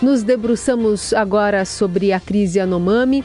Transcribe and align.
Nos 0.00 0.22
debruçamos 0.22 1.12
agora 1.12 1.64
sobre 1.64 2.12
a 2.12 2.20
crise 2.20 2.60
Anomami. 2.60 3.24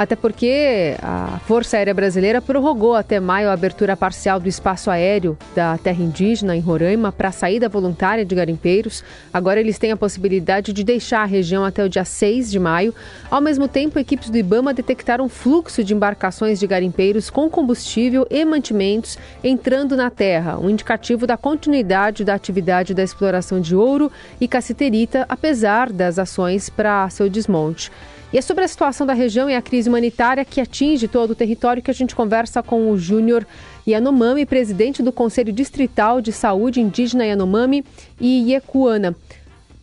Até 0.00 0.16
porque 0.16 0.96
a 1.02 1.38
Força 1.40 1.76
Aérea 1.76 1.92
Brasileira 1.92 2.40
prorrogou 2.40 2.94
até 2.94 3.20
maio 3.20 3.50
a 3.50 3.52
abertura 3.52 3.94
parcial 3.94 4.40
do 4.40 4.48
espaço 4.48 4.90
aéreo 4.90 5.36
da 5.54 5.76
terra 5.76 6.02
indígena 6.02 6.56
em 6.56 6.60
Roraima 6.60 7.12
para 7.12 7.28
a 7.28 7.32
saída 7.32 7.68
voluntária 7.68 8.24
de 8.24 8.34
garimpeiros. 8.34 9.04
Agora 9.30 9.60
eles 9.60 9.78
têm 9.78 9.92
a 9.92 9.98
possibilidade 9.98 10.72
de 10.72 10.82
deixar 10.84 11.20
a 11.20 11.26
região 11.26 11.66
até 11.66 11.84
o 11.84 11.88
dia 11.90 12.02
6 12.02 12.50
de 12.50 12.58
maio. 12.58 12.94
Ao 13.30 13.42
mesmo 13.42 13.68
tempo, 13.68 13.98
equipes 13.98 14.30
do 14.30 14.38
Ibama 14.38 14.72
detectaram 14.72 15.28
fluxo 15.28 15.84
de 15.84 15.92
embarcações 15.92 16.58
de 16.58 16.66
garimpeiros 16.66 17.28
com 17.28 17.50
combustível 17.50 18.26
e 18.30 18.42
mantimentos 18.42 19.18
entrando 19.44 19.98
na 19.98 20.08
terra, 20.08 20.58
um 20.58 20.70
indicativo 20.70 21.26
da 21.26 21.36
continuidade 21.36 22.24
da 22.24 22.32
atividade 22.32 22.94
da 22.94 23.02
exploração 23.02 23.60
de 23.60 23.76
ouro 23.76 24.10
e 24.40 24.48
cassiterita, 24.48 25.26
apesar 25.28 25.92
das 25.92 26.18
ações 26.18 26.70
para 26.70 27.10
seu 27.10 27.28
desmonte. 27.28 27.92
E 28.32 28.38
é 28.38 28.40
sobre 28.40 28.62
a 28.62 28.68
situação 28.68 29.04
da 29.04 29.12
região 29.12 29.50
e 29.50 29.56
a 29.56 29.62
crise 29.62 29.88
humanitária 29.88 30.44
que 30.44 30.60
atinge 30.60 31.08
todo 31.08 31.32
o 31.32 31.34
território 31.34 31.82
que 31.82 31.90
a 31.90 31.94
gente 31.94 32.14
conversa 32.14 32.62
com 32.62 32.88
o 32.88 32.96
Júnior 32.96 33.44
Yanomami, 33.84 34.46
presidente 34.46 35.02
do 35.02 35.10
Conselho 35.10 35.52
Distrital 35.52 36.20
de 36.20 36.32
Saúde 36.32 36.80
Indígena 36.80 37.26
Yanomami 37.26 37.84
e 38.20 38.52
Iekuana. 38.52 39.16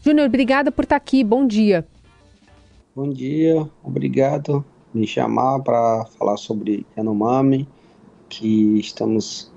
Júnior, 0.01 0.27
obrigada 0.27 0.71
por 0.71 0.83
estar 0.83 0.95
aqui. 0.95 1.25
Bom 1.25 1.45
dia. 1.45 1.85
Bom 2.95 3.09
dia, 3.09 3.69
obrigado 3.83 4.63
por 4.93 4.97
me 4.97 5.05
chamar 5.05 5.59
para 5.59 6.05
falar 6.17 6.37
sobre 6.37 6.85
Yanomami, 6.95 7.67
que 8.29 8.79
estamos 8.79 9.51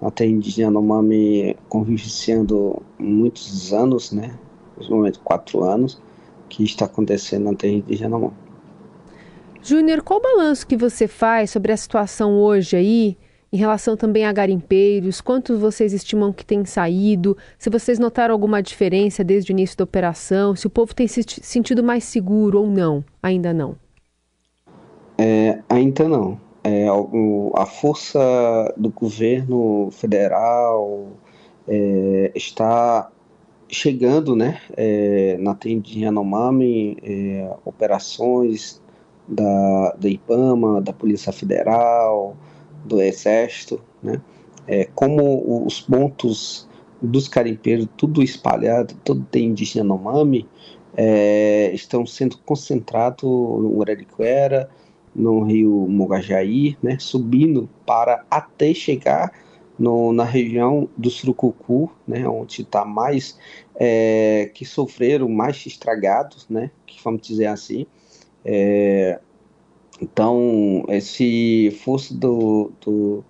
até 0.00 0.26
indígena 0.26 0.66
Yanomami 0.66 1.56
convivenciando 1.68 2.82
muitos 2.98 3.72
anos, 3.72 4.10
né? 4.10 4.36
Nos 4.76 4.88
momentos 4.88 5.20
quatro 5.22 5.62
anos 5.62 6.02
que 6.52 6.62
está 6.62 6.84
acontecendo 6.84 7.44
na 7.44 7.54
terra 7.54 7.72
indígena 7.72 8.18
não. 8.18 8.32
Júnior, 9.62 10.02
qual 10.02 10.18
o 10.18 10.22
balanço 10.22 10.66
que 10.66 10.76
você 10.76 11.08
faz 11.08 11.50
sobre 11.50 11.72
a 11.72 11.76
situação 11.76 12.34
hoje 12.34 12.76
aí, 12.76 13.16
em 13.50 13.56
relação 13.56 13.96
também 13.96 14.26
a 14.26 14.32
garimpeiros? 14.32 15.20
Quantos 15.20 15.58
vocês 15.58 15.94
estimam 15.94 16.32
que 16.32 16.44
tem 16.44 16.64
saído? 16.64 17.36
Se 17.58 17.70
vocês 17.70 17.98
notaram 17.98 18.34
alguma 18.34 18.62
diferença 18.62 19.24
desde 19.24 19.50
o 19.50 19.54
início 19.54 19.78
da 19.78 19.84
operação? 19.84 20.54
Se 20.54 20.66
o 20.66 20.70
povo 20.70 20.94
tem 20.94 21.06
se 21.08 21.22
sentido 21.42 21.82
mais 21.82 22.04
seguro 22.04 22.60
ou 22.60 22.66
não? 22.66 23.02
Ainda 23.22 23.54
não. 23.54 23.76
É, 25.16 25.60
ainda 25.68 26.06
não. 26.06 26.38
É, 26.64 26.86
a 27.54 27.66
força 27.66 28.74
do 28.76 28.90
governo 28.90 29.88
federal 29.90 31.08
é, 31.66 32.30
está 32.34 33.10
chegando 33.72 34.36
né, 34.36 34.60
é, 34.76 35.38
na 35.38 35.54
de 35.54 36.00
Yanomami, 36.00 36.98
é, 37.02 37.50
operações 37.64 38.82
da, 39.26 39.96
da 39.98 40.08
IPAMA, 40.08 40.82
da 40.82 40.92
Polícia 40.92 41.32
Federal, 41.32 42.36
do 42.84 43.00
Exército, 43.00 43.80
né, 44.02 44.20
é, 44.68 44.84
como 44.94 45.64
os 45.66 45.80
pontos 45.80 46.68
dos 47.00 47.26
carimpeiros, 47.28 47.88
tudo 47.96 48.22
espalhado, 48.22 48.94
todo 49.02 49.26
tem 49.30 49.54
de 49.54 49.78
Yanomami, 49.78 50.46
é, 50.94 51.70
estão 51.72 52.04
sendo 52.04 52.36
concentrados 52.44 53.22
no 53.22 53.78
Urariquera, 53.78 54.68
no 55.16 55.44
rio 55.44 55.86
Mogajaí, 55.88 56.76
né, 56.82 56.98
subindo 57.00 57.68
para 57.86 58.22
até 58.30 58.74
chegar 58.74 59.32
no, 59.78 60.12
na 60.12 60.24
região 60.24 60.88
do 60.96 61.10
Surucucu, 61.10 61.90
né, 62.06 62.28
onde 62.28 62.62
está 62.62 62.84
mais, 62.84 63.38
é, 63.74 64.50
que 64.54 64.64
sofreram 64.64 65.28
mais 65.28 65.64
estragados, 65.66 66.48
né, 66.48 66.70
que 66.86 67.02
vamos 67.02 67.22
dizer 67.22 67.46
assim. 67.46 67.86
É, 68.44 69.20
então, 70.00 70.84
esse 70.88 71.70
força 71.84 72.12
do, 72.14 72.72
do, 72.80 73.24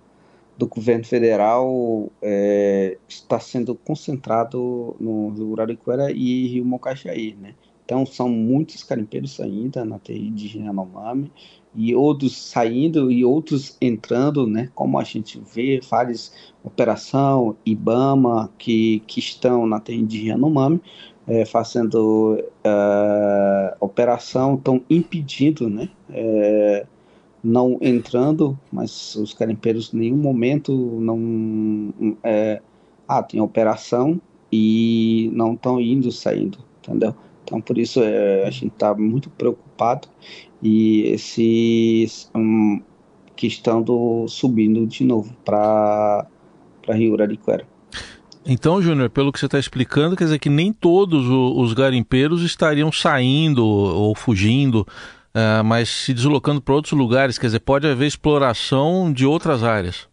do 0.57 0.67
governo 0.67 1.05
federal 1.05 2.11
é, 2.21 2.97
está 3.07 3.39
sendo 3.39 3.75
concentrado 3.75 4.95
no 4.99 5.29
Rio 5.29 5.53
Arariquara 5.53 6.11
e 6.11 6.47
Rio 6.47 6.65
Mocaxaí, 6.65 7.35
né? 7.39 7.53
Então, 7.85 8.05
são 8.05 8.29
muitos 8.29 8.83
carimpeiros 8.83 9.39
ainda 9.39 9.83
na 9.83 9.99
terra 9.99 10.31
de 10.31 10.59
Yanomami, 10.59 11.31
e 11.75 11.95
outros 11.95 12.37
saindo 12.37 13.11
e 13.11 13.25
outros 13.25 13.75
entrando, 13.81 14.45
né? 14.45 14.69
Como 14.75 14.99
a 14.99 15.03
gente 15.03 15.41
vê, 15.53 15.81
várias 15.89 16.33
operação 16.63 17.55
IBAMA 17.65 18.49
que, 18.57 19.01
que 19.07 19.19
estão 19.19 19.65
na 19.65 19.79
terra 19.79 20.03
de 20.03 20.27
Yanomami, 20.29 20.79
é, 21.27 21.45
fazendo 21.45 22.41
é, 22.63 23.75
operação, 23.79 24.55
estão 24.55 24.81
impedindo, 24.89 25.69
né? 25.69 25.89
É, 26.09 26.85
não 27.43 27.77
entrando, 27.81 28.57
mas 28.71 29.15
os 29.15 29.33
carimpeiros 29.33 29.93
em 29.93 29.97
nenhum 29.97 30.17
momento 30.17 30.73
não 30.73 31.93
é, 32.23 32.61
ah, 33.07 33.21
tem 33.21 33.41
operação 33.41 34.21
e 34.51 35.29
não 35.33 35.53
estão 35.53 35.81
indo, 35.81 36.11
saindo, 36.11 36.59
entendeu? 36.79 37.13
Então, 37.43 37.59
por 37.61 37.77
isso 37.77 38.01
é, 38.01 38.45
a 38.45 38.49
gente 38.49 38.73
está 38.73 38.93
muito 38.93 39.29
preocupado 39.29 40.07
e 40.61 41.03
esses 41.07 42.29
um, 42.33 42.81
que 43.35 43.47
estão 43.47 43.81
do, 43.81 44.27
subindo 44.27 44.87
de 44.87 45.03
novo 45.03 45.35
para 45.43 46.25
Rio 46.89 47.13
Arariquara. 47.15 47.67
Então, 48.45 48.81
Júnior, 48.81 49.09
pelo 49.09 49.31
que 49.31 49.39
você 49.39 49.45
está 49.45 49.57
explicando, 49.57 50.15
quer 50.15 50.25
dizer 50.25 50.39
que 50.39 50.49
nem 50.49 50.73
todos 50.73 51.27
os 51.29 51.73
garimpeiros 51.73 52.43
estariam 52.43 52.91
saindo 52.91 53.65
ou 53.65 54.13
fugindo, 54.15 54.85
uh, 55.33 55.63
mas 55.63 55.89
se 55.89 56.13
deslocando 56.13 56.61
para 56.61 56.73
outros 56.73 56.97
lugares, 56.97 57.37
quer 57.37 57.47
dizer, 57.47 57.59
pode 57.59 57.87
haver 57.87 58.05
exploração 58.05 59.11
de 59.13 59.25
outras 59.25 59.63
áreas. 59.63 60.07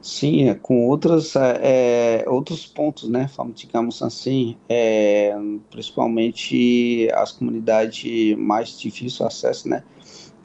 Sim, 0.00 0.48
é, 0.48 0.54
com 0.54 0.86
outras, 0.86 1.34
é, 1.34 2.22
é 2.24 2.30
outros 2.30 2.66
pontos, 2.66 3.08
né? 3.08 3.28
Digamos 3.54 4.00
assim, 4.00 4.56
é, 4.68 5.34
principalmente 5.70 7.08
as 7.14 7.32
comunidades 7.32 8.36
mais 8.36 8.78
difícil 8.78 9.26
acesso, 9.26 9.68
né? 9.68 9.82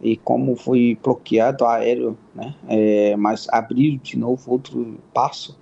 E 0.02 0.18
como 0.18 0.56
foi 0.56 0.98
bloqueado 1.02 1.66
aéreo, 1.66 2.18
né? 2.34 2.56
É, 2.68 3.16
mas 3.16 3.48
abriu 3.50 3.98
de 4.00 4.18
novo 4.18 4.52
outro 4.52 4.98
passo 5.14 5.58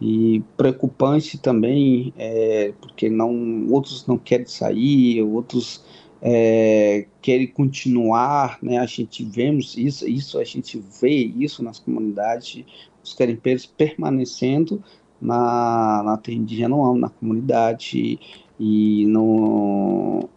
e 0.00 0.42
preocupante 0.56 1.38
também, 1.38 2.12
é, 2.16 2.72
porque 2.80 3.08
não 3.08 3.66
outros 3.70 4.06
não 4.06 4.18
querem 4.18 4.46
sair, 4.46 5.22
outros 5.22 5.84
é, 6.28 7.06
querem 7.22 7.46
continuar, 7.46 8.58
né? 8.60 8.78
A 8.78 8.86
gente 8.86 9.22
vemos 9.24 9.76
isso, 9.76 10.08
isso 10.08 10.40
a 10.40 10.44
gente 10.44 10.82
vê 11.00 11.10
isso 11.10 11.62
nas 11.62 11.78
comunidades 11.78 12.64
os 13.00 13.14
garimpeiros 13.14 13.64
permanecendo 13.64 14.82
na, 15.20 16.02
na 16.04 16.16
terra 16.16 16.38
indígena, 16.38 16.94
na 16.94 17.08
comunidade 17.08 18.18
e 18.58 19.06
no, 19.06 20.28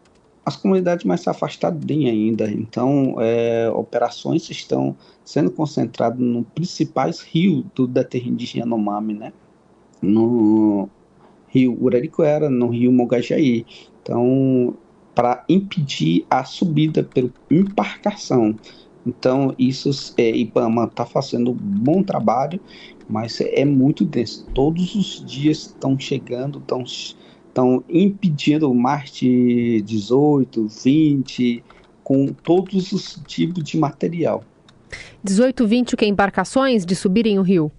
as 0.45 0.55
comunidades 0.55 1.05
mais 1.05 1.27
afastadas 1.27 1.83
ainda. 1.89 2.51
Então, 2.51 3.15
é, 3.17 3.67
operações 3.71 4.47
estão 4.51 4.95
sendo 5.25 5.49
concentradas 5.49 6.19
nos 6.19 6.45
principais 6.53 7.21
rios 7.21 7.65
do, 7.73 7.87
da 7.87 8.03
terra 8.03 8.27
indígena 8.27 8.63
Yanomami, 8.63 9.15
né? 9.15 9.33
No 10.03 10.87
rio 11.47 11.75
Uraricoera, 11.81 12.47
no 12.47 12.67
rio 12.67 12.91
Mogajaí. 12.91 13.65
Então, 14.03 14.77
para 15.19 15.43
impedir 15.49 16.25
a 16.29 16.45
subida 16.45 17.03
pela 17.03 17.29
embarcação 17.51 18.55
então, 19.05 19.55
isso 19.57 20.13
é, 20.17 20.29
IBAMA 20.29 20.83
está 20.83 21.05
fazendo 21.05 21.51
um 21.51 21.55
bom 21.55 22.03
trabalho, 22.03 22.59
mas 23.09 23.39
é 23.41 23.65
muito 23.65 24.05
denso. 24.05 24.45
Todos 24.53 24.93
os 24.93 25.25
dias 25.25 25.67
estão 25.67 25.99
chegando, 25.99 26.59
estão 26.59 26.83
estão 26.83 27.83
impedindo 27.89 28.71
mais 28.73 29.11
de 29.11 29.81
18, 29.81 30.67
20, 30.67 31.63
com 32.03 32.27
todos 32.27 32.91
os 32.91 33.19
tipos 33.25 33.63
de 33.63 33.77
material. 33.77 34.43
18, 35.23 35.65
20 35.65 35.93
o 35.93 35.97
que? 35.97 36.05
Embarcações 36.05 36.85
de 36.85 36.95
subirem 36.95 37.39
o 37.39 37.41
rio? 37.41 37.71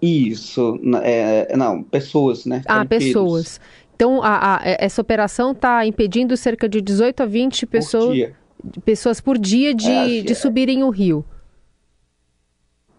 Isso, 0.00 0.78
é, 1.02 1.54
não, 1.56 1.82
pessoas, 1.82 2.46
né? 2.46 2.62
Ah, 2.66 2.84
pessoas. 2.86 3.60
Então, 4.00 4.22
a, 4.22 4.56
a, 4.56 4.60
essa 4.64 5.02
operação 5.02 5.52
está 5.52 5.84
impedindo 5.84 6.34
cerca 6.34 6.66
de 6.66 6.80
18 6.80 7.22
a 7.22 7.26
20 7.26 7.66
pessoas. 7.66 8.06
Por 8.06 8.14
dia 8.14 8.36
pessoas 8.82 9.20
por 9.20 9.38
dia 9.38 9.74
de, 9.74 9.90
é, 9.90 10.22
de 10.22 10.34
subirem 10.34 10.82
o 10.82 10.90
rio. 10.90 11.22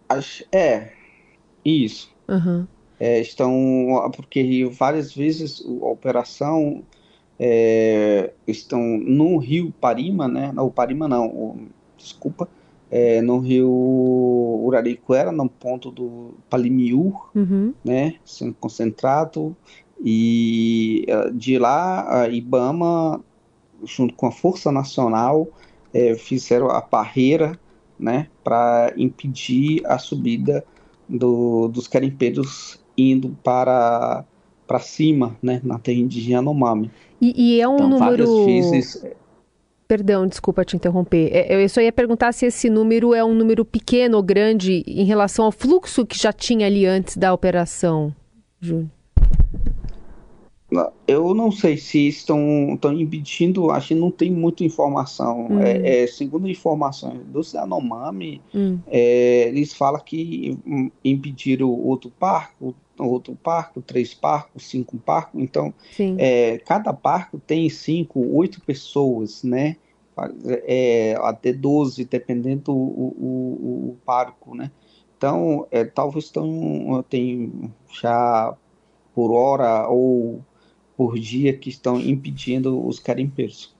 Acho, 0.08 0.44
é, 0.52 0.92
isso. 1.66 2.12
Uhum. 2.28 2.68
É, 3.00 3.20
estão, 3.20 4.12
porque 4.16 4.66
várias 4.66 5.14
vezes 5.14 5.64
a 5.66 5.86
operação 5.88 6.84
é, 7.40 8.32
estão 8.48 8.82
no 8.82 9.38
rio 9.38 9.74
Parima, 9.82 10.28
né? 10.28 10.52
Não, 10.54 10.68
o 10.68 10.72
Parima 10.72 11.08
não, 11.08 11.28
o, 11.28 11.68
desculpa, 11.98 12.48
é, 12.92 13.22
no 13.22 13.40
rio 13.40 13.70
Uraricuera, 14.64 15.32
no 15.32 15.50
ponto 15.50 15.90
do 15.90 16.36
Palimiur, 16.50 17.32
uhum. 17.34 17.74
né? 17.84 18.16
Sendo 18.24 18.54
concentrado 18.54 19.56
E 20.04 21.06
uh, 21.10 21.32
de 21.32 21.60
lá, 21.60 22.24
a 22.24 22.28
IBAMA, 22.28 23.22
junto 23.84 24.14
com 24.16 24.28
a 24.28 24.32
Força 24.32 24.72
Nacional, 24.72 25.48
é, 25.94 26.16
fizeram 26.16 26.70
a 26.70 26.82
barreira 26.82 27.60
né, 28.00 28.28
para 28.44 28.94
impedir 28.98 29.86
a 29.86 30.00
subida 30.00 30.66
do, 31.08 31.68
dos 31.68 31.88
carimpeiros 31.88 32.80
indo 32.98 33.38
para, 33.44 34.26
para 34.66 34.80
cima, 34.80 35.38
né, 35.42 35.62
na 35.64 35.78
terra 35.78 36.00
indígena 36.00 36.38
Yanomami. 36.38 36.90
E, 37.22 37.56
e 37.56 37.62
é 37.62 37.68
um 37.68 37.76
então, 37.76 37.90
número... 37.90 38.46
Vezes... 38.46 39.06
Perdão, 39.88 40.26
desculpa 40.26 40.64
te 40.64 40.76
interromper. 40.76 41.30
É, 41.34 41.64
eu 41.64 41.68
só 41.68 41.82
ia 41.82 41.92
perguntar 41.92 42.32
se 42.32 42.46
esse 42.46 42.70
número 42.70 43.14
é 43.14 43.24
um 43.26 43.34
número 43.34 43.66
pequeno 43.66 44.16
ou 44.16 44.24
grande 44.24 44.84
em 44.88 45.04
relação 45.04 45.44
ao 45.44 45.52
fluxo 45.52 46.06
que 46.06 46.18
já 46.18 46.32
tinha 46.32 46.66
ali 46.66 46.86
antes 46.86 47.18
da 47.18 47.34
operação, 47.34 48.16
Júnior. 48.62 48.90
Eu 51.06 51.34
não 51.34 51.52
sei 51.52 51.76
se 51.76 52.08
estão, 52.08 52.76
estão 52.76 52.94
impedindo, 52.94 53.72
acho 53.72 53.90
que 53.90 53.96
não 53.96 54.10
tem 54.10 54.32
muita 54.32 54.64
informação. 54.64 55.48
Hum. 55.52 55.60
É, 55.60 56.04
é, 56.04 56.08
segundo 56.08 56.50
informações 56.50 57.20
do 57.26 57.42
Yanomami, 57.42 58.42
hum. 58.56 58.80
é, 58.88 59.50
eles 59.50 59.74
falam 59.74 60.02
que 60.02 60.58
impediram 61.04 61.70
outro 61.70 62.10
parco, 62.10 62.74
outro 62.98 63.36
parco, 63.36 63.82
três 63.82 64.14
parcos, 64.14 64.66
cinco 64.66 64.98
parcos. 64.98 65.42
Então, 65.42 65.74
é, 66.18 66.58
cada 66.60 66.94
parco 66.94 67.38
tem 67.38 67.70
cinco, 67.70 68.26
oito 68.34 68.62
pessoas, 68.62 69.44
né? 69.44 69.76
É, 70.66 71.18
até 71.22 71.52
12, 71.52 72.06
dependendo 72.06 72.72
o, 72.72 72.76
o, 72.76 73.90
o 73.90 73.98
parco, 74.06 74.56
né? 74.56 74.72
Então, 75.18 75.68
é, 75.70 75.84
talvez 75.84 76.26
estão, 76.26 77.04
tem 77.10 77.72
já 77.92 78.56
por 79.14 79.32
hora 79.32 79.88
ou 79.88 80.42
por 81.02 81.18
dia 81.18 81.52
que 81.52 81.68
estão 81.68 82.00
impedindo 82.00 82.86
os 82.86 83.00
carimpeiros. 83.00 83.74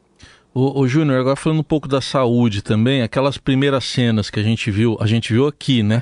O, 0.52 0.80
o 0.80 0.88
Júnior, 0.88 1.20
agora 1.20 1.36
falando 1.36 1.60
um 1.60 1.64
pouco 1.64 1.88
da 1.88 2.02
saúde 2.02 2.64
também, 2.64 3.04
aquelas 3.04 3.38
primeiras 3.38 3.84
cenas 3.84 4.32
que 4.32 4.40
a 4.40 4.44
gente 4.44 4.72
viu, 4.72 4.98
a 5.00 5.06
gente 5.06 5.32
viu 5.32 5.46
aqui, 5.46 5.84
né? 5.84 6.02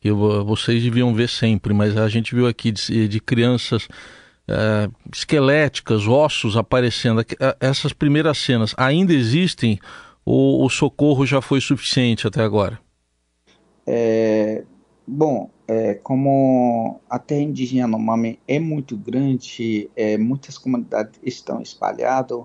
Que 0.00 0.10
vocês 0.10 0.82
deviam 0.82 1.14
ver 1.14 1.28
sempre, 1.28 1.72
mas 1.72 1.96
a 1.96 2.08
gente 2.08 2.34
viu 2.34 2.48
aqui 2.48 2.72
de, 2.72 3.06
de 3.06 3.20
crianças 3.20 3.86
é, 4.48 4.90
esqueléticas, 5.14 6.08
ossos 6.08 6.56
aparecendo. 6.56 7.24
Essas 7.60 7.92
primeiras 7.92 8.36
cenas 8.36 8.74
ainda 8.76 9.14
existem 9.14 9.78
ou 10.24 10.64
o 10.64 10.68
socorro 10.68 11.24
já 11.24 11.40
foi 11.40 11.60
suficiente 11.60 12.26
até 12.26 12.42
agora? 12.42 12.76
É, 13.86 14.64
bom, 15.06 15.50
é, 15.68 15.94
como 15.94 17.00
a 17.08 17.18
terra 17.18 17.42
indígena 17.42 17.82
Yanomami 17.82 18.38
é 18.46 18.58
muito 18.58 18.96
grande, 18.96 19.90
é, 19.96 20.18
muitas 20.18 20.58
comunidades 20.58 21.18
estão 21.22 21.60
espalhadas, 21.60 22.42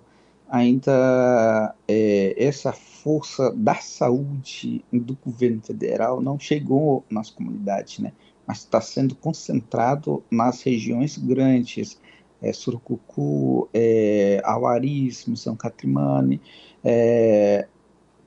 ainda 0.50 1.74
é, 1.88 2.36
essa 2.38 2.74
força 2.74 3.52
da 3.52 3.76
saúde 3.76 4.84
do 4.92 5.18
governo 5.26 5.62
federal 5.62 6.22
não 6.22 6.38
chegou 6.38 7.06
nas 7.10 7.30
comunidades, 7.30 8.00
né? 8.00 8.12
mas 8.46 8.60
está 8.60 8.82
sendo 8.82 9.16
concentrado 9.16 10.24
nas 10.30 10.62
regiões 10.62 11.18
grandes, 11.18 12.00
é, 12.42 12.52
Surucucu, 12.52 13.70
é, 13.74 14.42
Auaris, 14.44 15.26
Missão 15.26 15.56
Catrimane, 15.56 16.42
é, 16.84 17.68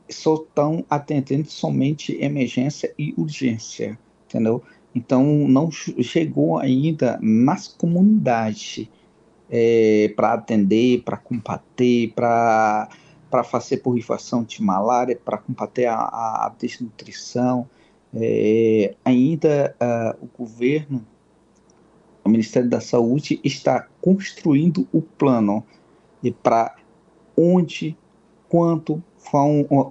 só 0.09 0.35
estão 0.35 0.85
atendendo 0.89 1.51
somente 1.51 2.17
emergência 2.23 2.95
e 2.99 3.13
urgência, 3.19 3.99
entendeu? 4.35 4.63
Então, 4.95 5.25
não 5.25 5.71
chegou 5.71 6.59
ainda 6.59 7.19
nas 7.23 7.69
comunidades 7.69 8.89
é, 9.49 10.13
para 10.17 10.35
atender, 10.35 11.03
para 11.03 11.17
combater, 11.17 12.13
para 12.15 12.89
fazer 13.45 13.79
purificação 13.79 14.43
de 14.43 14.63
malária, 14.63 15.19
para 15.25 15.39
combater 15.39 15.87
a, 15.87 15.97
a, 15.97 16.55
desnutrição. 16.59 17.69
É, 18.13 18.95
ainda 19.05 19.75
uh, 19.81 20.25
o 20.25 20.29
governo, 20.39 21.05
o 22.25 22.29
Ministério 22.29 22.71
da 22.71 22.81
Saúde, 22.81 23.41
está 23.43 23.89
construindo 24.01 24.87
o 24.93 25.03
plano 25.03 25.65
para 26.43 26.77
onde, 27.37 27.97
quanto, 28.49 29.03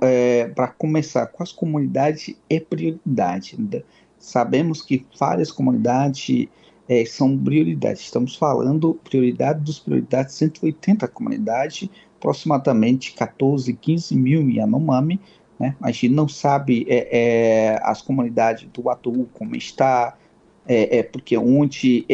é, 0.02 0.48
para 0.48 0.68
começar 0.70 1.28
com 1.28 1.44
as 1.44 1.52
comunidades 1.52 2.36
é 2.50 2.60
prioridade. 2.60 3.60
Né? 3.60 3.84
Sabemos 4.24 4.82
que 4.82 5.06
várias 5.20 5.52
comunidades 5.52 6.48
é, 6.88 7.04
são 7.04 7.38
prioridades. 7.38 8.04
Estamos 8.04 8.38
falando 8.38 8.98
prioridade 9.04 9.60
dos 9.60 9.80
prioridades 9.80 10.36
180 10.36 11.06
comunidades, 11.10 11.90
aproximadamente 12.18 13.14
14, 13.16 13.74
15 13.74 14.16
mil 14.16 14.50
Yanomami. 14.50 15.20
Né? 15.60 15.76
A 15.82 15.92
gente 15.92 16.08
não 16.08 16.30
sabe 16.30 16.86
é, 16.88 17.10
é, 17.12 17.80
as 17.84 18.02
comunidades 18.02 18.66
do 18.74 18.90
Atu 18.90 19.28
como 19.34 19.58
está, 19.58 20.18
é, 20.66 21.04
porque 21.04 21.38
onde 21.38 22.08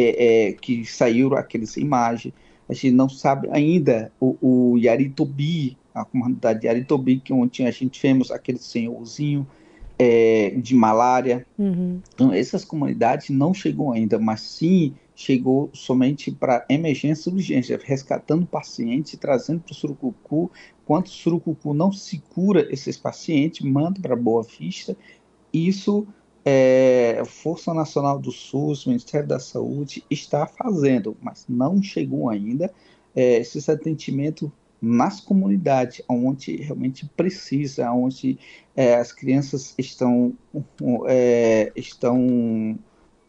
que 0.61 0.83
saíram 0.85 1.38
aquelas 1.38 1.77
imagens. 1.77 2.33
A 2.67 2.73
gente 2.73 2.89
não 2.89 3.07
sabe 3.07 3.47
ainda 3.51 4.11
o, 4.19 4.35
o 4.41 4.77
Yaritobi, 4.79 5.77
a 5.94 6.03
comunidade 6.03 6.61
de 6.61 6.67
Yaritobi, 6.67 7.19
que 7.19 7.31
onde 7.31 7.63
a 7.63 7.71
gente 7.71 8.01
vemos 8.01 8.31
aquele 8.31 8.57
senhorzinho 8.57 9.45
é, 10.00 10.51
de 10.51 10.74
malária. 10.74 11.46
Uhum. 11.57 12.00
Então, 12.13 12.31
essas 12.31 12.63
comunidades 12.63 13.30
não 13.30 13.54
chegou 13.54 13.92
ainda, 13.92 14.18
mas 14.18 14.42
sim 14.42 14.96
chegou 15.13 15.69
somente 15.74 16.31
para 16.31 16.66
emergência 16.69 17.30
e 17.30 17.34
urgência, 17.34 17.78
resgatando 17.84 18.46
pacientes, 18.46 19.19
trazendo 19.19 19.60
para 19.60 19.74
o 19.74 19.75
Surucucu. 19.75 20.50
Quando 20.86 21.07
o 21.07 21.10
Surucucu 21.10 21.74
não 21.74 21.92
se 21.92 22.19
cura 22.34 22.66
esses 22.72 22.98
pacientes, 22.98 23.66
manda 23.66 24.00
para 24.00 24.16
Boa 24.16 24.44
Vista. 24.44 24.96
Isso 25.54 26.07
é, 26.45 27.22
Força 27.25 27.74
Nacional 27.74 28.18
do 28.18 28.31
SUS, 28.31 28.86
Ministério 28.86 29.28
da 29.28 29.40
Saúde 29.40 30.06
está 30.10 30.48
fazendo, 30.48 31.18
mas 31.22 31.45
não 31.50 31.84
chegou 31.84 32.30
ainda 32.30 32.72
é, 33.13 33.40
esses 33.40 33.68
atendimentos 33.68 34.50
nas 34.81 35.20
comunidades, 35.20 36.02
onde 36.08 36.56
realmente 36.58 37.06
precisa, 37.18 37.92
onde 37.92 38.38
é, 38.76 38.96
as 38.96 39.12
crianças 39.12 39.76
estão 39.78 40.34
é, 41.08 41.72
estão 41.76 42.80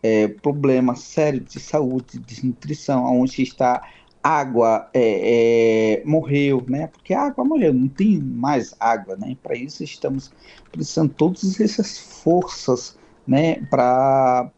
é, 0.03 0.29
problemas 0.29 1.01
sérios 1.01 1.53
de 1.53 1.61
saúde, 1.61 2.13
de 2.13 2.21
desnutrição, 2.21 3.05
onde 3.05 3.43
está 3.43 3.83
água 4.23 4.89
é, 4.93 6.01
é, 6.01 6.05
morreu, 6.05 6.63
né? 6.69 6.87
Porque 6.87 7.15
a 7.15 7.23
água 7.23 7.45
morreu, 7.45 7.73
não 7.73 7.89
tem 7.89 8.19
mais 8.19 8.75
água, 8.79 9.17
né? 9.17 9.37
Para 9.43 9.57
isso 9.57 9.83
estamos 9.83 10.31
precisando 10.71 11.13
todas 11.15 11.59
essas 11.61 11.99
forças, 11.99 12.97
né? 13.27 13.57
Para 13.71 14.51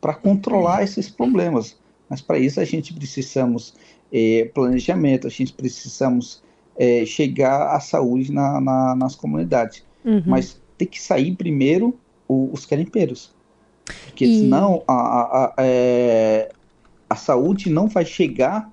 para 0.00 0.14
controlar 0.14 0.82
esses 0.82 1.08
problemas. 1.08 1.76
Mas 2.08 2.20
para 2.20 2.36
isso 2.36 2.58
a 2.58 2.64
gente 2.64 2.92
precisamos 2.92 3.74
é, 4.12 4.50
planejamento, 4.52 5.26
a 5.26 5.30
gente 5.30 5.52
precisamos 5.52 6.42
é, 6.76 7.04
chegar 7.06 7.74
à 7.74 7.80
saúde 7.80 8.30
na, 8.32 8.60
na, 8.60 8.94
nas 8.94 9.14
comunidades. 9.14 9.84
Uhum. 10.04 10.22
Mas 10.26 10.60
tem 10.76 10.86
que 10.86 11.00
sair 11.00 11.34
primeiro 11.34 11.98
o, 12.28 12.50
os 12.52 12.66
carimpeiros. 12.66 13.34
Porque 14.06 14.24
e... 14.24 14.40
senão 14.40 14.82
a, 14.86 14.92
a, 14.92 15.44
a, 15.46 15.54
é, 15.58 16.50
a 17.08 17.16
saúde 17.16 17.70
não 17.70 17.88
vai 17.88 18.04
chegar 18.04 18.70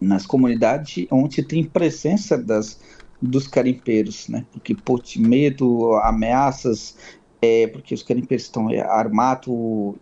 nas 0.00 0.26
comunidades 0.26 1.06
onde 1.10 1.42
tem 1.42 1.64
presença 1.64 2.36
das, 2.36 2.80
dos 3.22 3.46
carimpeiros, 3.46 4.28
né? 4.28 4.44
Porque 4.52 4.74
por 4.74 5.02
medo, 5.16 5.94
ameaças, 5.96 6.96
é, 7.40 7.66
porque 7.68 7.94
os 7.94 8.02
carimpeiros 8.02 8.44
estão 8.46 8.68
armados. 8.68 9.94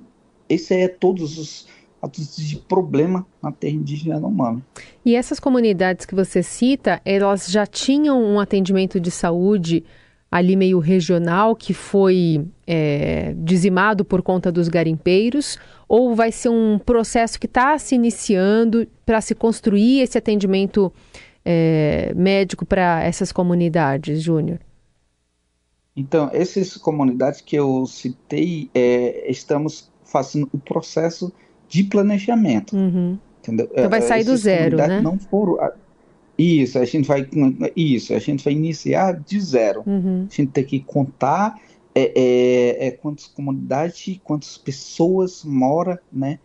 Esse 0.48 0.74
é 0.74 0.88
todos 0.88 1.38
os 1.38 1.68
de 2.10 2.56
problema 2.56 3.26
na 3.42 3.52
terra 3.52 3.74
indígena 3.74 4.16
Yanomami. 4.16 4.62
E 5.04 5.14
essas 5.14 5.38
comunidades 5.38 6.04
que 6.04 6.14
você 6.14 6.42
cita, 6.42 7.00
elas 7.04 7.48
já 7.48 7.66
tinham 7.66 8.22
um 8.22 8.40
atendimento 8.40 8.98
de 8.98 9.10
saúde 9.10 9.84
ali 10.30 10.56
meio 10.56 10.78
regional 10.78 11.54
que 11.54 11.74
foi 11.74 12.46
é, 12.66 13.34
dizimado 13.36 14.02
por 14.02 14.22
conta 14.22 14.50
dos 14.50 14.66
garimpeiros? 14.66 15.58
Ou 15.86 16.14
vai 16.14 16.32
ser 16.32 16.48
um 16.48 16.78
processo 16.78 17.38
que 17.38 17.46
está 17.46 17.78
se 17.78 17.94
iniciando 17.94 18.88
para 19.04 19.20
se 19.20 19.34
construir 19.34 20.00
esse 20.00 20.16
atendimento 20.16 20.90
é, 21.44 22.12
médico 22.16 22.64
para 22.64 23.04
essas 23.04 23.30
comunidades, 23.30 24.22
Júnior? 24.22 24.58
Então, 25.94 26.30
essas 26.32 26.78
comunidades 26.78 27.42
que 27.42 27.54
eu 27.54 27.84
citei, 27.84 28.70
é, 28.74 29.30
estamos 29.30 29.90
fazendo 30.02 30.48
o 30.52 30.58
processo 30.58 31.30
de 31.72 31.84
planejamento. 31.84 32.76
Uhum. 32.76 33.18
Entendeu? 33.40 33.66
Então 33.72 33.88
vai 33.88 34.02
sair 34.02 34.24
do 34.24 34.36
zero, 34.36 34.76
né? 34.76 35.00
Não 35.00 35.18
foram, 35.18 35.56
isso, 36.36 36.78
a 36.78 36.84
gente 36.84 37.08
vai 37.08 37.26
isso, 37.74 38.12
a 38.12 38.18
gente 38.18 38.44
vai 38.44 38.52
iniciar 38.52 39.18
de 39.18 39.40
zero. 39.40 39.82
Uhum. 39.86 40.26
A 40.30 40.34
gente 40.34 40.52
tem 40.52 40.64
que 40.64 40.80
contar 40.80 41.58
é, 41.94 42.12
é, 42.14 42.86
é, 42.88 42.90
quantas 42.90 43.26
comunidades, 43.26 44.20
quantas 44.22 44.58
pessoas 44.58 45.44
moram, 45.44 45.98
né? 46.12 46.38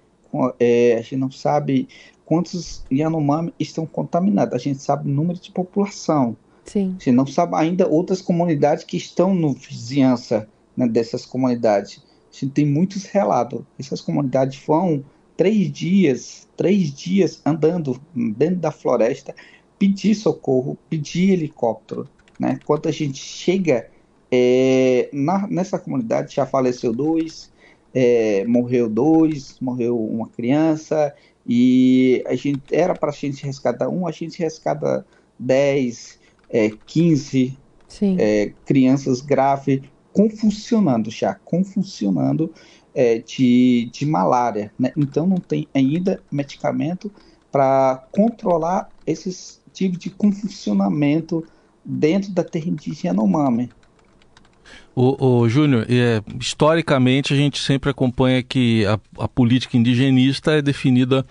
É, 0.60 0.96
a 0.96 1.02
gente 1.02 1.18
não 1.18 1.32
sabe 1.32 1.90
quantos 2.26 2.86
Yanomami 2.90 3.54
estão 3.60 3.86
contaminados. 3.86 4.54
A 4.54 4.58
gente 4.58 4.82
sabe 4.82 5.10
o 5.10 5.14
número 5.14 5.40
de 5.40 5.52
população. 5.52 6.38
Sim. 6.64 6.96
A 7.00 7.04
gente 7.04 7.12
não 7.12 7.28
sabe 7.28 7.56
ainda 7.56 7.86
outras 7.86 8.22
comunidades 8.22 8.86
que 8.86 8.96
estão 8.96 9.36
no 9.36 9.54
vizinhança 9.54 10.48
né, 10.76 10.88
dessas 10.88 11.26
comunidades. 11.26 12.02
A 12.32 12.40
gente 12.40 12.54
tem 12.54 12.66
muitos 12.66 13.06
relatos. 13.06 13.62
Essas 13.78 14.00
comunidades 14.00 14.62
vão 14.66 15.04
três 15.38 15.72
dias, 15.72 16.48
três 16.58 16.92
dias 16.92 17.40
andando 17.46 17.98
dentro 18.14 18.58
da 18.58 18.72
floresta, 18.72 19.34
pedir 19.78 20.16
socorro, 20.16 20.78
pedir 20.90 21.32
helicóptero. 21.32 22.10
Né? 22.40 22.60
Quando 22.66 22.90
a 22.90 22.92
gente 22.92 23.20
chega 23.20 23.88
é, 24.32 25.08
na, 25.14 25.48
nessa 25.48 25.78
comunidade, 25.78 26.36
já 26.36 26.46
faleceu 26.46 26.92
dois, 26.92 27.52
é, 27.94 28.44
morreu 28.46 28.90
dois, 28.90 29.58
morreu 29.62 29.98
uma 29.98 30.28
criança, 30.28 31.14
e 31.48 32.24
a 32.26 32.36
gente 32.36 32.62
era 32.72 32.94
para 32.94 33.10
a 33.10 33.14
gente 33.14 33.46
resgatar 33.46 33.88
um, 33.88 34.06
a 34.06 34.12
gente 34.12 34.38
resgata 34.40 35.06
10, 35.40 36.20
é, 36.50 36.72
15 36.86 37.58
é, 38.20 38.52
crianças 38.66 39.22
graves 39.22 39.82
confuncionando 40.12 41.10
já, 41.10 41.36
confuncionando 41.36 42.52
é, 42.98 43.20
de, 43.20 43.92
de 43.94 44.08
malária. 44.08 44.72
Né? 44.78 44.92
Então 44.98 45.28
não 45.28 45.38
tem 45.38 45.68
ainda 45.72 46.20
medicamento 46.32 47.12
para 47.52 48.04
controlar 48.12 48.90
esses 49.06 49.62
tipos 49.72 50.00
de 50.00 50.10
confuncionamento 50.10 51.46
dentro 51.86 52.32
da 52.32 52.44
terra 52.44 52.68
indígena 52.68 53.14
Yanomami. 53.14 53.70
O, 54.96 55.42
o 55.42 55.48
Júnior, 55.48 55.86
é, 55.88 56.24
historicamente 56.40 57.32
a 57.32 57.38
gente 57.38 57.62
sempre 57.62 57.92
acompanha 57.92 58.42
que 58.42 58.84
a, 58.88 59.00
a, 59.20 59.28
política 59.28 59.78
indigenista 59.78 60.54
é 60.54 60.62
definida 60.62 61.24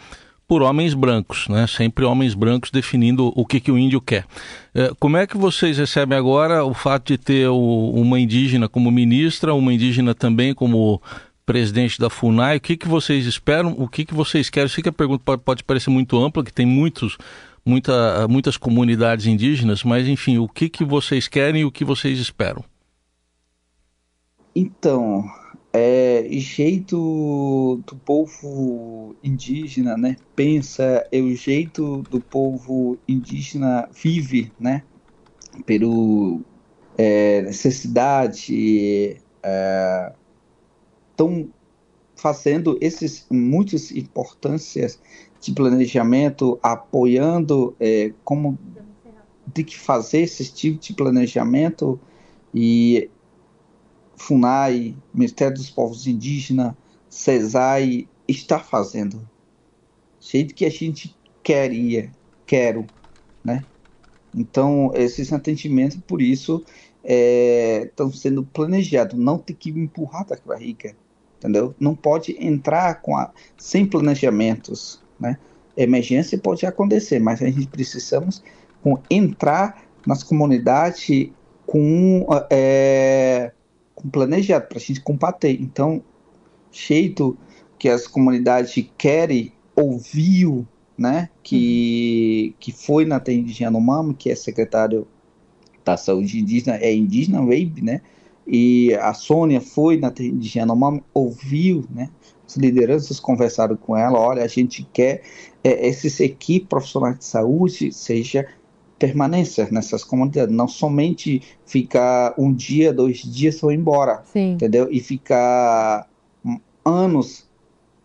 por 0.47 0.63
homens 0.63 0.95
brancos, 0.95 1.49
né? 1.49 1.67
Sempre 1.67 2.05
homens 2.05 2.33
brancos 2.33 2.71
definindo 2.71 3.33
o 3.35 3.45
que, 3.45 3.59
que 3.59 3.73
o 3.73 3.77
índio 3.77 4.01
quer. 4.01 4.25
É, 4.73 4.93
como 5.01 5.17
é 5.17 5.27
que 5.27 5.37
vocês 5.37 5.79
recebem 5.79 6.17
agora 6.17 6.65
o 6.65 6.73
fato 6.73 7.09
de 7.09 7.19
ter 7.19 7.49
o, 7.49 7.91
uma 7.91 8.21
indígena 8.21 8.69
como 8.69 8.89
ministra, 8.89 9.53
uma 9.53 9.75
indígena 9.75 10.15
também 10.15 10.55
como 10.55 11.03
presidente 11.47 11.99
da 11.99 12.11
FUNAI? 12.11 12.57
O 12.57 12.61
que, 12.61 12.77
que 12.77 12.89
vocês 12.89 13.25
esperam? 13.25 13.75
O 13.79 13.89
que, 13.89 14.05
que 14.05 14.13
vocês 14.13 14.51
querem? 14.51 14.65
Eu 14.65 14.69
sei 14.69 14.83
que 14.83 14.89
a 14.89 14.93
pergunta 14.93 15.39
pode, 15.39 15.63
parecer 15.63 15.89
muito 15.89 16.19
ampla, 16.19 16.45
que 16.45 16.53
tem 16.53 16.67
muitos 16.67 17.17
muita, 17.65 18.29
muitas 18.29 18.57
comunidades 18.57 19.27
indígenas, 19.27 19.83
mas 19.83 20.07
enfim, 20.07 20.39
o 20.39 20.49
que, 20.49 20.69
que 20.69 20.85
vocês 20.85 21.27
querem 21.27 21.63
e 21.63 21.65
o 21.65 21.73
que 21.73 21.85
vocês 21.85 22.19
esperam? 22.19 22.65
Então, 24.55 25.25
é, 25.73 26.27
jeito 26.31 27.83
do 27.87 27.97
povo 27.97 29.15
indígena, 29.23 29.97
né, 29.97 30.17
pensa, 30.35 31.07
é 31.13 31.21
o 31.21 31.35
jeito 31.35 32.03
do 32.11 32.21
povo 32.21 32.97
indígena 33.07 33.89
vive, 33.93 34.51
né, 34.59 34.83
pelo 35.67 36.41
é, 36.97 37.43
necessidade, 37.43 39.21
é, 39.43 40.13
estão 41.17 41.49
fazendo 42.15 42.79
esses 42.81 43.27
muitas 43.31 43.91
importâncias 43.91 45.01
de 45.41 45.53
planejamento, 45.53 46.59
apoiando 46.63 47.75
é, 47.81 48.13
como 48.23 48.59
tem 49.55 49.65
que 49.65 49.79
fazer 49.79 50.21
esse 50.21 50.53
tipo 50.53 50.79
de 50.79 50.93
planejamento 50.93 51.99
e 52.55 53.09
FUNAI, 54.17 54.97
Ministério 55.15 55.57
dos 55.57 55.71
Povos 55.71 56.07
Indígenas, 56.07 56.75
CESAI 57.09 58.09
está 58.29 58.59
fazendo. 58.59 59.27
Jeito 60.21 60.55
que 60.55 60.65
a 60.65 60.71
gente 60.71 61.15
queria, 61.43 62.11
quero, 62.45 62.87
né? 63.45 63.65
Então, 64.35 64.91
esses 64.95 65.33
atendimentos, 65.33 65.99
por 66.07 66.21
isso, 66.21 66.65
estão 67.05 68.09
é, 68.09 68.13
sendo 68.13 68.43
planejados. 68.43 69.19
Não 69.19 69.39
tem 69.39 69.55
que 69.55 69.71
empurrar 69.71 70.27
da 70.27 70.37
barriga, 70.45 70.95
entendeu? 71.39 71.75
Não 71.79 71.95
pode 71.95 72.37
entrar 72.39 73.01
com 73.01 73.17
a, 73.17 73.31
sem 73.57 73.87
planejamentos, 73.87 75.03
né? 75.19 75.39
Emergência 75.77 76.39
pode 76.39 76.65
acontecer, 76.65 77.19
mas 77.19 77.43
a 77.43 77.47
gente 77.47 77.67
precisamos 77.67 78.43
com, 78.83 78.99
entrar 79.11 79.83
nas 80.07 80.23
comunidades 80.23 81.31
com 81.67 82.27
é, 82.51 83.53
com 83.95 84.09
planejado 84.09 84.67
para 84.69 84.79
a 84.79 84.81
gente 84.81 85.01
combater. 85.01 85.59
Então, 85.61 86.03
jeito 86.71 87.37
que 87.79 87.89
as 87.89 88.07
comunidades 88.07 88.89
querem 88.97 89.53
ouviu, 89.75 90.67
né, 90.97 91.29
que 91.43 92.55
que 92.59 92.73
foi 92.73 93.05
na 93.05 93.21
terra 93.21 93.39
indígena 93.39 93.67
Yanomami, 93.67 94.15
que 94.15 94.31
é 94.31 94.35
secretário 94.35 95.07
da 95.85 95.97
saúde 95.97 96.41
indígena, 96.41 96.77
é 96.77 96.95
indígena 96.95 97.41
Wave, 97.41 97.83
né, 97.83 98.01
e 98.47 98.95
a 98.95 99.13
Sônia 99.13 99.61
foi 99.61 99.97
na 99.97 100.13
Yanomami, 100.55 101.03
ouviu, 101.13 101.85
né, 101.91 102.11
as 102.47 102.57
lideranças 102.57 103.19
conversaram 103.19 103.77
com 103.77 103.97
ela, 103.97 104.19
olha, 104.21 104.45
a 104.45 104.47
gente 104.47 104.89
quer 104.93 105.23
é, 105.65 105.89
esses 105.89 106.21
equipes 106.21 106.69
profissionais 106.69 107.19
de 107.19 107.25
saúde 107.25 107.93
seja 107.93 108.47
permanência 108.99 109.69
nessas 109.71 110.05
comunidades, 110.05 110.55
não 110.55 110.69
somente 110.69 111.43
ficar 111.67 112.35
um 112.39 112.53
dia, 112.53 112.93
dois 112.93 113.19
dias 113.19 113.63
ou 113.63 113.73
embora, 113.73 114.23
Sim. 114.33 114.53
entendeu? 114.53 114.89
E 114.91 115.01
ficar 115.01 116.09
anos, 116.85 117.47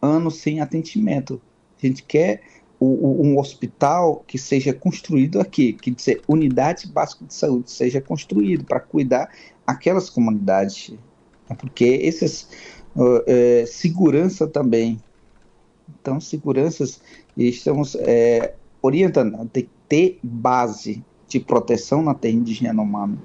anos 0.01 0.38
sem 0.38 0.60
atendimento. 0.60 1.39
A 1.81 1.88
gente 1.88 2.03
quer 2.03 2.41
um 2.84 3.38
hospital 3.38 4.24
que 4.26 4.40
seja 4.40 4.74
construído 4.74 5.40
aqui, 5.40 5.74
que 5.74 5.92
dizer 5.92 6.22
unidade 6.28 6.88
básica 6.88 7.26
de 7.26 7.34
saúde 7.34 7.70
seja 7.70 8.02
construído 8.02 8.66
para 8.66 8.80
cuidar 8.80 9.30
aquelas 9.68 10.10
comunidades, 10.10 10.90
né? 11.48 11.56
porque 11.60 11.86
esses 11.86 12.48
uh, 12.96 13.04
uh, 13.04 13.68
segurança 13.68 14.48
também, 14.48 15.00
então 16.02 16.20
seguranças 16.20 17.00
estamos 17.38 17.96
é, 17.96 18.56
orientando, 18.82 19.48
tem 19.50 19.70
ter 19.92 20.20
base 20.24 21.04
de 21.28 21.38
proteção 21.38 22.02
na 22.02 22.14
terra 22.14 22.36
indígena 22.36 22.70
Yanomami. 22.70 23.20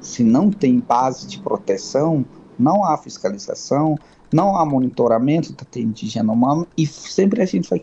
Se 0.00 0.24
não 0.24 0.50
tem 0.50 0.80
base 0.80 1.24
de 1.28 1.38
proteção, 1.38 2.26
não 2.58 2.84
há 2.84 2.98
fiscalização, 2.98 3.96
não 4.32 4.56
há 4.56 4.66
monitoramento 4.66 5.52
da 5.52 5.64
terra 5.64 5.86
indígena 5.86 6.24
Yanomami 6.24 6.66
e 6.76 6.84
sempre 6.84 7.40
a 7.40 7.46
gente 7.46 7.70
vai 7.70 7.80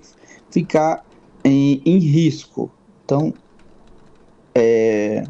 ficar 0.52 1.06
em, 1.48 1.82
em 1.86 1.98
risco. 1.98 2.70
Então, 3.04 3.34
é, 4.54 5.24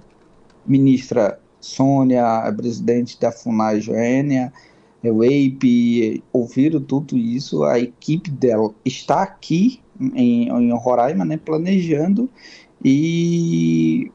ministra 0.65 1.39
Sônia, 1.59 2.24
presidente 2.55 3.19
da 3.19 3.31
FUNAI 3.31 3.81
Joênia, 3.81 4.51
é, 5.03 5.12
o 5.12 5.24
EIP, 5.24 6.24
ouviram 6.33 6.81
tudo 6.81 7.17
isso, 7.17 7.63
a 7.63 7.79
equipe 7.79 8.29
dela 8.31 8.74
está 8.83 9.21
aqui 9.21 9.79
em, 10.00 10.50
em 10.50 10.74
Roraima, 10.74 11.24
né, 11.24 11.38
planejando 11.38 12.29
e 12.83 14.12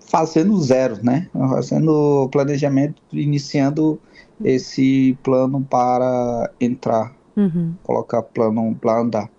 fazendo 0.00 0.60
zero, 0.60 0.98
né? 1.04 1.28
Fazendo 1.32 2.28
planejamento, 2.32 3.00
iniciando 3.12 4.00
esse 4.44 5.16
plano 5.22 5.64
para 5.70 6.50
entrar, 6.60 7.14
uhum. 7.36 7.74
colocar 7.84 8.22
plano 8.22 8.74
para 8.74 9.00
andar. 9.00 9.30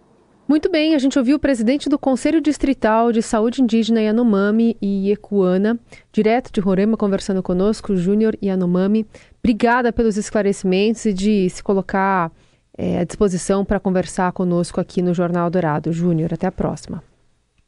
Muito 0.52 0.70
bem, 0.70 0.94
a 0.94 1.00
gente 1.00 1.18
ouviu 1.18 1.38
o 1.38 1.40
presidente 1.40 1.88
do 1.88 1.98
Conselho 1.98 2.42
Distrital 2.42 3.14
de 3.14 3.22
Saúde 3.22 3.62
Indígena 3.62 4.02
Yanomami 4.02 4.76
e 4.82 5.10
Ecuana, 5.10 5.80
direto 6.12 6.52
de 6.52 6.60
Roraima, 6.60 6.98
conversando 6.98 7.42
conosco, 7.42 7.96
Júnior 7.96 8.38
Yanomami. 8.44 9.08
Obrigada 9.40 9.94
pelos 9.94 10.18
esclarecimentos 10.18 11.06
e 11.06 11.14
de 11.14 11.50
se 11.50 11.64
colocar 11.64 12.34
é, 12.78 13.00
à 13.00 13.06
disposição 13.06 13.64
para 13.64 13.80
conversar 13.80 14.34
conosco 14.34 14.82
aqui 14.82 15.02
no 15.02 15.14
Jornal 15.14 15.50
Dourado. 15.50 15.94
Júnior, 15.94 16.34
até 16.34 16.48
a 16.48 16.52
próxima. 16.52 17.02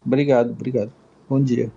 Obrigado, 0.05 0.51
obrigado. 0.51 0.91
Bom 1.29 1.41
dia. 1.41 1.71